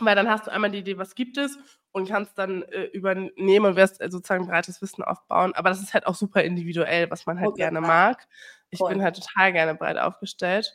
[0.00, 1.58] weil dann hast du einmal die Idee, was gibt es
[1.92, 5.54] und kannst dann, äh, übernehmen und wirst, äh, sozusagen breites Wissen aufbauen.
[5.54, 8.26] Aber das ist halt auch super individuell, was man halt grad gerne mag.
[8.70, 9.02] Ich bin Voll.
[9.02, 10.72] halt total gerne breit aufgestellt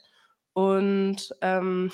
[0.53, 1.91] und, ähm,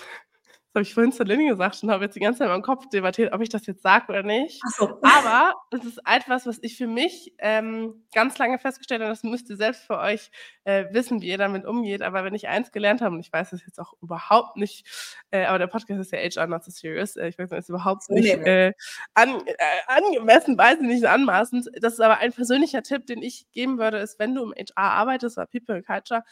[0.80, 2.88] habe ich vorhin zu Lynn gesagt und habe jetzt die ganze Zeit in meinem Kopf
[2.88, 4.62] debattiert, ob ich das jetzt sage oder nicht.
[4.66, 5.00] Ach so.
[5.02, 9.50] Aber es ist etwas, was ich für mich, ähm, ganz lange festgestellt habe, das müsst
[9.50, 10.32] ihr selbst für euch,
[10.64, 12.02] äh, wissen, wie ihr damit umgeht.
[12.02, 14.88] Aber wenn ich eins gelernt habe und ich weiß es jetzt auch überhaupt nicht,
[15.32, 17.18] äh, aber der Podcast ist ja HR Not So Serious.
[17.18, 18.72] Äh, ich weiß, ist überhaupt nicht, äh,
[19.16, 19.56] an äh,
[19.88, 21.70] angemessen, weiß ich nicht, anmaßend.
[21.82, 24.78] Das ist aber ein persönlicher Tipp, den ich geben würde, ist, wenn du im HR
[24.78, 26.24] arbeitest oder People and Culture,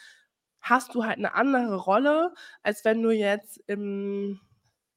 [0.69, 4.39] hast du halt 'ne andere Rolle, als wenn du jetzt im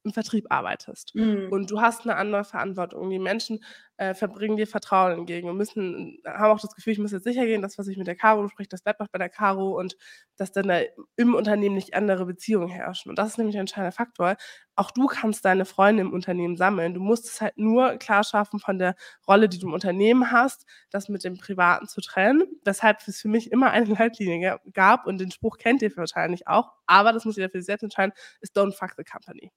[0.03, 1.15] im Vertrieb arbeitest.
[1.15, 1.49] Mhm.
[1.51, 3.09] Und du hast 'ne andere Verantwortung.
[3.11, 3.63] Die Menschen,
[4.01, 7.61] äh, verbringen dir Vertrauen entgegen und müssen haben auch das Gefühl, ich muss jetzt sichergehen,
[7.61, 9.95] das, was ich mit der Caro bespreche, das bleibt auch bei der Caro und
[10.37, 10.79] dass dann da
[11.17, 13.09] im Unternehmen nicht andere Beziehungen herrschen.
[13.11, 14.37] Und das ist nämlich 'n entscheidender Faktor.
[14.75, 16.93] Auch du kannst deine Freunde im Unternehmen sammeln.
[16.95, 18.95] Du musst es halt nur klar schaffen von der
[19.27, 23.27] Rolle, die du im Unternehmen hast, das mit dem Privaten zu trennen, weshalb es für
[23.29, 27.25] mich immer eine Leitlinie ga gab und den Spruch kennt ihr wahrscheinlich auch, aber das
[27.25, 29.51] muss jeder für sich selbst entscheiden, ist „Don't fuck the company.“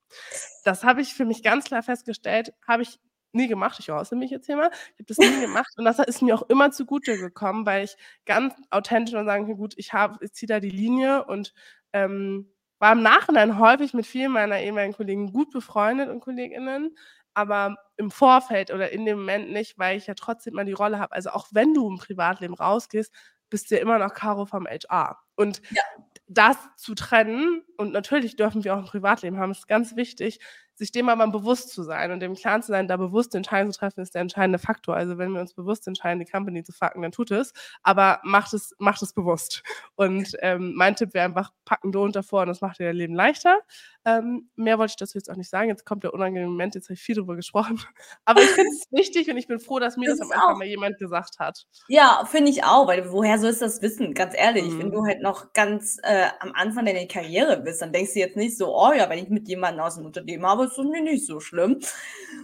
[0.65, 2.99] Das habe ich für mich ganz klar festgestellt, habe ich
[3.35, 3.79] nie gemacht.
[3.81, 4.71] Ich oute mich jetzt hier mal.
[4.73, 7.97] Ich habe das nie gemacht und das ist mir auch immer zugute gekommen, weil ich
[8.27, 11.53] ganz authentisch und sagen kann: „Gut, ich habe ich ziehe da die Linie“ und,
[11.93, 16.97] ähm, war im Nachhinein häufig mit vielen meiner ehemaligen Kollegen gut befreundet und KollegInnen,
[17.35, 20.99] aber im Vorfeld oder in dem Moment nicht, weil ich ja trotzdem immer die Rolle
[20.99, 21.13] habe.
[21.15, 23.13] Also, auch wenn du im Privatleben rausgehst,
[23.51, 25.19] bist du ja immer noch Caro vom HR.
[25.37, 25.83] Und Ja.
[26.29, 30.41] das zu trennen und natürlich dürfen wir auch 'n Privatleben haben, ist ganz wichtig,
[30.77, 33.79] sich dem aber bewusst zu sein und dem klar zu sein, da bewusste Entscheidungen zu
[33.79, 34.97] treffen, ist der entscheidende Faktor.
[34.97, 38.53] Also wenn wir uns bewusst entscheiden, die Company zu fucken, dann tut es, aber macht
[38.55, 39.63] es, macht es bewusst.
[39.95, 43.15] Und ähm, mein Tipp wäre einfach, packen Don't davor und das macht dir dein Leben
[43.15, 43.59] leichter.
[44.05, 45.69] Ähm, mehr wollte ich dazu jetzt auch nicht sagen.
[45.69, 47.81] Jetzt kommt der unangenehme Moment, jetzt habe ich viel drüber gesprochen.
[48.25, 50.59] Aber ich finde es wichtig und ich bin froh, dass mir das, das am Anfang
[50.59, 51.67] mal jemand gesagt hat.
[51.89, 54.13] Ja, finde ich auch, weil woher sollst du das wissen?
[54.13, 54.79] Ganz ehrlich, mhm.
[54.79, 58.37] wenn du halt noch ganz äh, am Anfang deiner Karriere bist, dann denkst du jetzt
[58.37, 61.03] nicht so, oh ja, wenn ich mit jemandem aus dem Unternehmen habe, ist das mir
[61.03, 61.79] nicht so schlimm.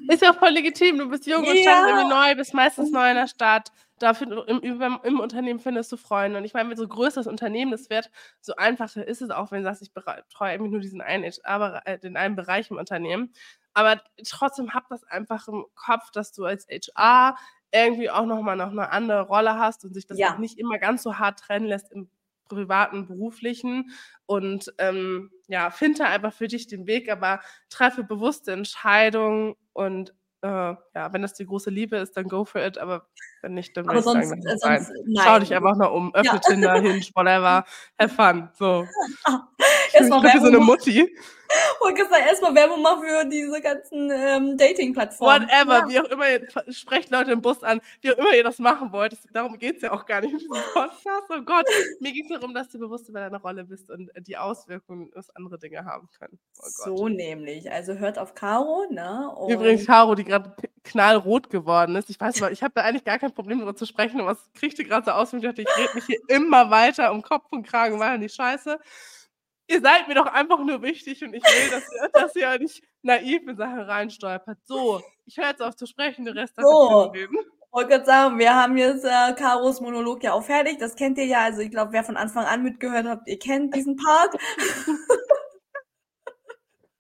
[0.09, 0.99] Ist ja auch voll legitim.
[0.99, 1.51] Du bist jung ja.
[1.51, 5.61] und startest irgendwie neu, bist meistens neu in der Stadt dafür im, im, im, Unternehmen
[5.61, 6.39] findest du Freunde.
[6.39, 9.59] Und ich meine, wenn so größeres Unternehmen das wird, so einfacher ist es auch, wenn
[9.59, 13.33] du sagst, ich betreue irgendwie nur diesen einen, HR, äh, den einen Bereich im Unternehmen.
[13.75, 17.37] Aber trotzdem hab das einfach im Kopf, dass du als HR
[17.73, 20.37] irgendwie auch nochmal noch eine andere Rolle hast und sich das ja.
[20.39, 22.11] nicht immer ganz so hart trennen lässt im
[22.51, 23.91] privaten, beruflichen.
[24.27, 30.49] Und ähm, ja, finde einfach für dich den Weg, aber treffe bewusste Entscheidungen und äh,
[30.49, 33.09] ja, wenn das die große Liebe ist, dann go for it, aber
[33.43, 34.87] wenn nicht, dann ich sonst, sagen, sonst, nein.
[35.07, 35.25] nein.
[35.25, 36.39] Schau dich einfach noch um, öffne ja.
[36.39, 37.65] Tinder, Hinge, whatever,
[37.99, 38.87] have fun, so.
[39.93, 41.11] Erstmal ich bin so eine Mutti.
[41.81, 45.49] Und gesagt, erstmal Werbung machen für diese ganzen ähm, Dating-Plattformen.
[45.49, 45.89] Whatever, ja.
[45.89, 48.93] wie auch immer, ihr sprecht Leute im Bus an, wie auch immer ihr das machen
[48.93, 49.17] wollt.
[49.33, 51.29] Darum geht es ja auch gar nicht diesem Podcast.
[51.29, 51.67] Oh Gott,
[52.01, 55.35] mir ging es darum, dass du bewusst über deine Rolle bist und die Auswirkungen, was
[55.35, 56.39] andere Dinge haben können.
[56.59, 57.71] Oh so nämlich.
[57.71, 59.31] Also hört auf Caro, ne?
[59.37, 62.11] Und Übrigens Caro, die gerade knallrot geworden ist.
[62.11, 64.51] Ich weiß mal, ich habe da eigentlich gar kein Problem darüber zu sprechen, aber es
[64.55, 67.47] kriegte gerade so aus, und ich dachte, ich rede mich hier immer weiter um Kopf
[67.51, 68.79] und Kragen, machen die Scheiße
[69.71, 72.83] ihr seid mir doch einfach nur wichtig und ich will, dass ihr, dass ihr nicht
[73.03, 74.59] naiv in Sachen reinstolpert.
[74.65, 77.13] So, ich höre jetzt auf zu sprechen, der Rest so.
[77.15, 80.79] Ich wollte gerade sagen, wir haben jetzt äh, Karos Monolog ja auch fertig.
[80.79, 81.45] Das kennt ihr ja.
[81.45, 84.35] Also ich glaube, wer von Anfang an mitgehört hat, ihr kennt diesen Part.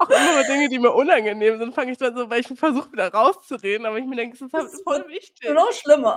[0.06, 2.90] auch immer mal Dinge, die mir unangenehm sind, fange ich dann so, weil ich versuche
[2.92, 5.50] wieder rauszureden, aber ich mir denke, das ist, halt voll wichtig.
[5.50, 6.16] Noch schlimmer.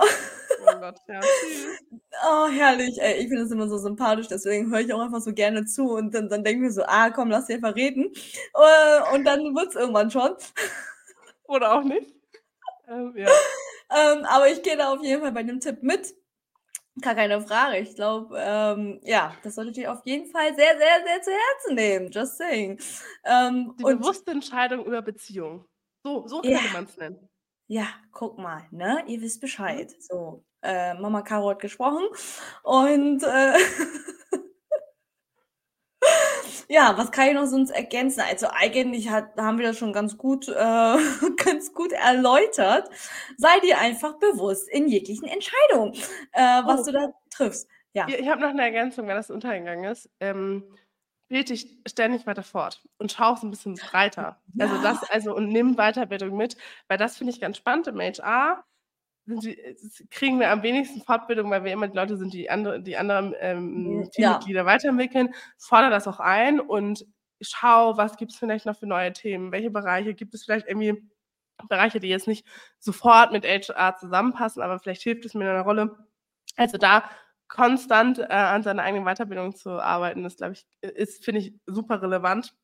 [0.66, 1.20] Oh Gott, ja.
[2.26, 3.14] Oh, herrlich, ey.
[3.14, 6.14] Ich finde das immer so sympathisch, deswegen höre ich auch einfach so gerne zu und
[6.14, 8.12] dann, dann denke ich mir so, ah, komm, lass dir einfach reden.
[8.54, 10.30] Äh, und dann wird es irgendwann schon.
[11.48, 12.12] Oder auch nicht.
[12.88, 13.28] Ähm, ja.
[13.90, 16.14] Ähm, aber ich gehe da auf jeden Fall bei dem Tipp mit.
[17.00, 17.78] Gar keine Frage.
[17.78, 21.74] Ich glaube, ähm, ja, das solltet ihr auf jeden Fall sehr, sehr, sehr zu Herzen
[21.74, 22.10] nehmen.
[22.10, 22.80] Just saying.
[23.24, 25.64] Ähm, Die bewusste Entscheidung über Beziehung.
[26.04, 26.72] So, so könnte ja.
[26.72, 27.28] man es nennen.
[27.66, 29.02] Ja, guck mal, ne?
[29.06, 29.90] Ihr wisst Bescheid.
[29.90, 30.00] Mhm.
[30.00, 32.06] So, äh, Mama Caro hat gesprochen
[32.62, 33.52] und äh,
[36.68, 38.22] Ja, was kann ich noch sonst ergänzen?
[38.28, 40.52] Also eigentlich hat, haben wir das schon ganz gut, äh,
[41.44, 42.88] ganz gut erläutert.
[43.36, 45.94] Sei dir einfach bewusst in jeglichen Entscheidungen,
[46.32, 46.84] äh, was oh.
[46.86, 47.68] du da triffst.
[47.92, 48.06] Ja.
[48.08, 50.10] Ich, ich habe noch eine Ergänzung, wenn das untergegangen ist.
[50.20, 50.64] Ähm,
[51.28, 54.40] bild dich ständig weiter fort und schau es ein bisschen breiter.
[54.54, 54.66] Ja.
[54.66, 58.64] Also das, also und nimm Weiterbildung mit, weil das finde ich ganz spannend im HR
[59.26, 59.76] die, äh,
[60.10, 63.34] kriegen wir am wenigsten Fortbildung, weil wir immer die Leute sind, die andere, die anderen
[63.38, 64.66] ähm, Teammitglieder ja.
[64.66, 65.34] weiterentwickeln.
[65.58, 67.06] Fordere das auch ein und
[67.40, 69.52] schau, was gibt es vielleicht noch für neue Themen?
[69.52, 71.02] Welche Bereiche gibt es vielleicht irgendwie
[71.68, 72.46] Bereiche, die jetzt nicht
[72.78, 75.96] sofort mit HR zusammenpassen, aber vielleicht hilft es mir in einer Rolle.
[76.56, 77.08] Also da
[77.48, 82.02] konstant äh, an seiner eigenen Weiterbildung zu arbeiten, ist, glaube ich, ist, finde ich, super
[82.02, 82.54] relevant.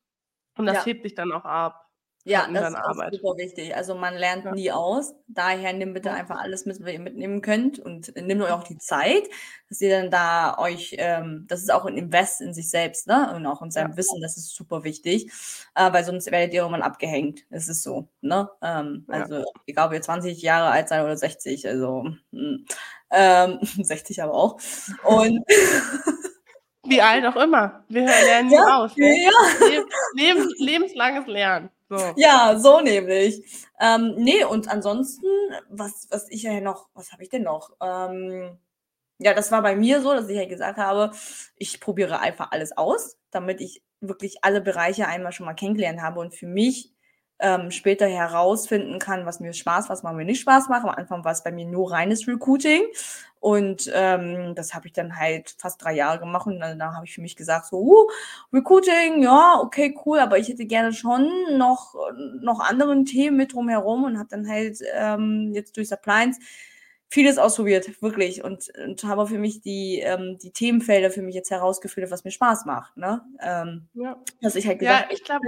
[0.57, 0.85] Und das ja.
[0.85, 1.80] hebt dich dann auch ab.
[2.25, 3.75] Ja, das ist auch super wichtig.
[3.75, 4.51] Also man lernt Ja.
[4.51, 5.15] nie aus.
[5.27, 8.77] Daher nimm bitte einfach alles mit, was ihr mitnehmen könnt und nehmt euch auch die
[8.77, 9.23] Zeit,
[9.69, 13.33] dass ihr dann da euch, ähm, das ist auch ein Invest in sich selbst, ne?
[13.35, 13.97] Und auch in seinem Ja.
[13.97, 15.31] Wissen, das ist super wichtig,
[15.75, 17.41] äh, weil sonst werdet ihr irgendwann abgehängt.
[17.49, 18.49] Es ist so, ne?
[18.61, 19.15] Ähm, Ja.
[19.23, 22.65] also egal, ob ihr 20 Jahre alt seid oder 60, also hm,
[23.09, 24.57] ähm, 60 aber auch.
[25.03, 25.43] Und
[26.83, 27.83] Wie alt auch immer.
[27.89, 29.07] Wir lernen nie Ja, aus, ne?
[29.23, 29.81] ja.
[30.15, 31.69] lebens lebenslanges Lernen.
[31.91, 31.97] So.
[32.15, 33.43] Ja, so nämlich.
[33.79, 35.25] Ähm, nee, und ansonsten,
[35.69, 37.71] was, was ich ja noch, was habe ich denn noch?
[37.81, 38.57] Ähm,
[39.19, 41.11] ja, das war bei mir so, dass ich ja gesagt habe,
[41.57, 46.21] ich probiere einfach alles aus, damit ich wirklich alle Bereiche einmal schon mal kennengelernt habe
[46.21, 46.93] und für mich
[47.41, 50.83] ähm, später herausfinden kann, was mir Spaß, was mir nicht Spaß macht.
[50.83, 52.83] Am Anfang war es bei mir nur reines Recruiting
[53.39, 57.05] und ähm, das habe ich dann halt fast drei Jahre gemacht und dann, dann habe
[57.05, 58.07] ich für mich gesagt, so, uh,
[58.53, 61.27] Recruiting, ja, okay, cool, aber ich hätte gerne schon
[61.57, 61.95] noch,
[62.39, 66.39] noch anderen Themen mit drumherum und habe dann halt ähm, jetzt durch Appliance
[67.09, 71.49] vieles ausprobiert, wirklich, und, und habe für mich die, ähm, die Themenfelder für mich jetzt
[71.49, 73.21] herausgefiltert, was mir Spaß macht, ne?
[73.41, 74.17] Ähm, ja.
[74.41, 75.45] Dass ich halt gesagt, ja, ich glaube,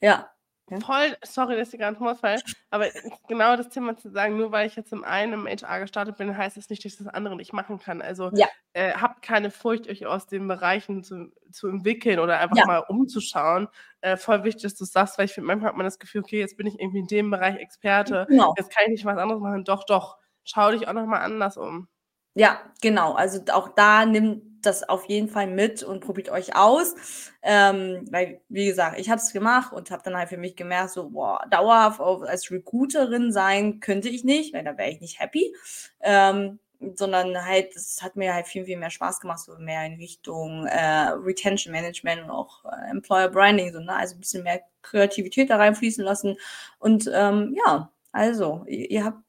[0.00, 0.31] ja.
[0.72, 0.80] Ja?
[0.80, 2.86] Voll, sorry, dass ich gerade Ausfall, aber
[3.28, 6.36] genau das Thema zu sagen, nur weil ich jetzt im einen im HR gestartet bin,
[6.36, 8.02] heißt das nicht, dass ich das andere nicht machen kann.
[8.02, 8.46] Also Ja.
[8.72, 12.66] äh, habt keine Furcht, euch aus den Bereichen zu, zu entwickeln oder einfach Ja.
[12.66, 13.68] mal umzuschauen.
[14.00, 16.22] Äh, voll wichtig, dass du es sagst, weil ich finde, manchmal hat man das Gefühl,
[16.22, 18.54] okay, jetzt bin ich irgendwie in dem Bereich Experte, Genau.
[18.56, 19.64] jetzt kann ich nicht was anderes machen.
[19.64, 21.88] Doch, doch, schau dich auch nochmal anders um.
[22.34, 23.12] Ja, genau.
[23.12, 26.94] Also auch da nimmt das auf jeden Fall mit und probiert euch aus.
[27.42, 30.90] Ähm, weil, wie gesagt, ich habe es gemacht und habe dann halt für mich gemerkt,
[30.90, 35.54] so, boah, dauerhaft als Recruiterin sein könnte ich nicht, weil da wäre ich nicht happy.
[36.00, 36.58] Ähm,
[36.96, 40.66] sondern halt, es hat mir halt viel, viel mehr Spaß gemacht, so mehr in Richtung
[40.66, 43.94] äh, Retention Management und auch äh, Employer Branding, so, ne?
[43.94, 46.36] also ein bisschen mehr Kreativität da reinfließen lassen.
[46.78, 49.22] Und ähm, ja, also, ihr, ihr habt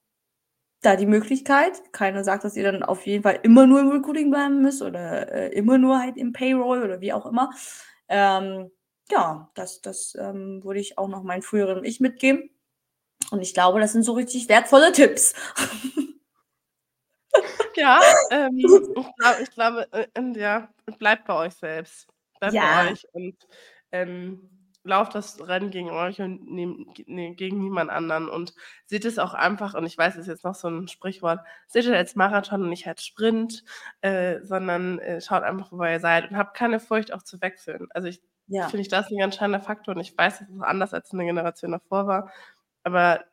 [0.86, 1.82] da die Möglichkeit.
[1.92, 5.32] Keiner sagt, dass ihr dann auf jeden Fall immer nur im Recruiting bleiben müsst oder
[5.32, 7.50] äh, immer nur halt im Payroll oder wie auch immer.
[8.10, 8.72] Ähm,
[9.10, 12.50] ja, das, das ähm, würde ich auch noch meinen früheren Ich mitgeben.
[13.32, 15.34] Und ich glaube, das sind so richtig wertvolle Tipps.
[17.76, 20.70] Ja, ähm, ich glaube, ich glaube äh, ja,
[21.00, 22.08] bleibt bei euch selbst.
[22.40, 22.84] Bleibt Ja.
[22.84, 23.36] bei euch und
[24.84, 28.30] lauft das Rennen gegen euch und nehm, nee, gegen niemand anderen.
[28.30, 28.54] Und
[28.86, 31.86] seht es auch einfach, und ich weiß, es ist jetzt noch so ein Sprichwort, seht
[31.86, 33.64] es als Marathon und nicht als Sprint,
[34.02, 37.88] äh, sondern äh, schaut einfach, wo ihr seid und habt keine Furcht auch zu wechseln.
[37.94, 38.72] Also ich Ja.
[38.72, 41.26] finde ich das ein ganz entscheidender Faktor und ich weiß, dass es anders als eine
[41.26, 42.32] Generation davor war.
[42.84, 43.26] Aber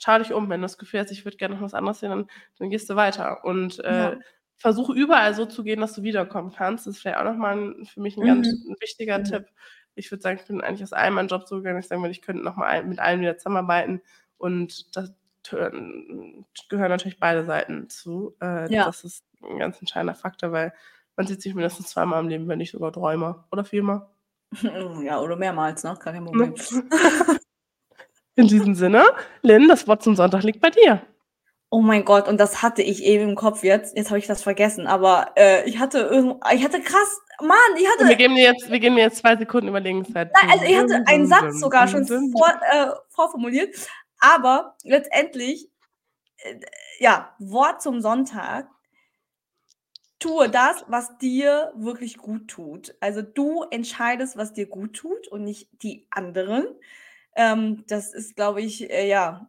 [0.00, 2.10] schau dich um, wenn du das Gefühl hast, ich würde gerne noch was anderes sehen,
[2.10, 2.26] dann,
[2.58, 3.44] dann gehst du weiter.
[3.44, 4.22] Und äh, Ja.
[4.58, 6.86] versuch überall so zu gehen, dass du wiederkommen kannst.
[6.86, 8.74] Das ist vielleicht auch nochmal ein, für mich ein ganz Mhm.
[8.80, 9.22] wichtiger Mhm.
[9.22, 9.46] Tipp.
[9.94, 12.12] Ich würde sagen, ich bin eigentlich aus allem meinen Job so gegangen, ich sagen würde,
[12.12, 14.00] ich könnte nochmal mit allen wieder zusammenarbeiten.
[14.38, 15.12] Und das
[15.48, 18.34] gehören natürlich beide Seiten zu.
[18.40, 18.84] Äh, Ja.
[18.86, 20.72] Das ist ein ganz entscheidender Faktor, weil
[21.16, 24.08] man sieht sich mindestens zweimal im Leben, wenn nicht sogar dreimal oder viermal.
[25.02, 25.96] Ja, oder mehrmals, ne?
[25.98, 26.24] Gar kein?
[26.24, 26.54] Problem.
[28.34, 29.04] In diesem Sinne,
[29.42, 31.02] Lynn, das Wort zum Sonntag liegt bei dir.
[31.74, 33.96] Oh mein Gott, und das hatte ich eben im Kopf jetzt.
[33.96, 38.00] Jetzt habe ich das vergessen, aber äh, ich hatte ich hatte krass, Mann, ich Und
[38.00, 40.30] wir hatte, geben dir jetzt, wir geben dir jetzt zwei Sekunden Überlegungszeit.
[40.34, 43.74] nein, also ich hatte einen Satz sogar schon vor, äh, vorformuliert,
[44.20, 45.70] aber letztendlich,
[46.42, 46.56] äh,
[46.98, 48.68] ja, Wort zum Sonntag.
[50.18, 52.94] Tue das, was dir wirklich gut tut.
[53.00, 56.66] Also du entscheidest, was dir gut tut und nicht die anderen.
[57.34, 59.48] Ähm, das ist, glaube ich, äh, ja,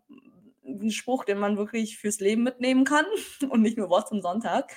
[0.65, 3.05] ein Spruch, den man wirklich fürs Leben mitnehmen kann
[3.49, 4.71] und nicht nur Wort zum Sonntag,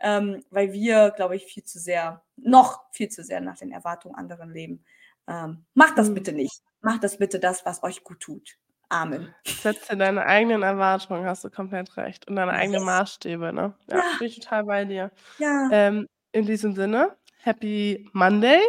[0.00, 4.14] ähm, weil wir, glaube ich, viel zu sehr, noch viel zu sehr nach den Erwartungen
[4.14, 4.84] anderen leben.
[5.28, 6.14] Ähm, macht das Mhm.
[6.14, 6.62] bitte nicht.
[6.80, 8.56] Macht das bitte das, was euch gut tut.
[8.88, 9.34] Amen.
[9.46, 12.28] Setze deine eigenen Erwartungen, hast du komplett recht.
[12.28, 12.84] Und deine eigenen.
[12.84, 13.74] Maßstäbe, ne?
[13.90, 14.02] Ja, Ja.
[14.18, 15.10] bin ich total bei dir.
[15.38, 15.68] Ja.
[15.72, 18.60] Ähm, in diesem Sinne, Happy Monday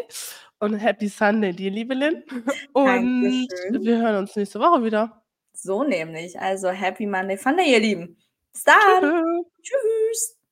[0.59, 2.23] und Happy Sunday, dir, liebe Lynn.
[2.73, 3.83] Und Dankeschön.
[3.83, 5.22] wir hören uns nächste Woche wieder.
[5.63, 6.39] So nämlich.
[6.39, 8.17] Also Happy Monday Funday, ihr Lieben.
[8.51, 9.01] Bis dann.
[9.01, 9.45] Tschüss.
[9.61, 10.37] Tschüss.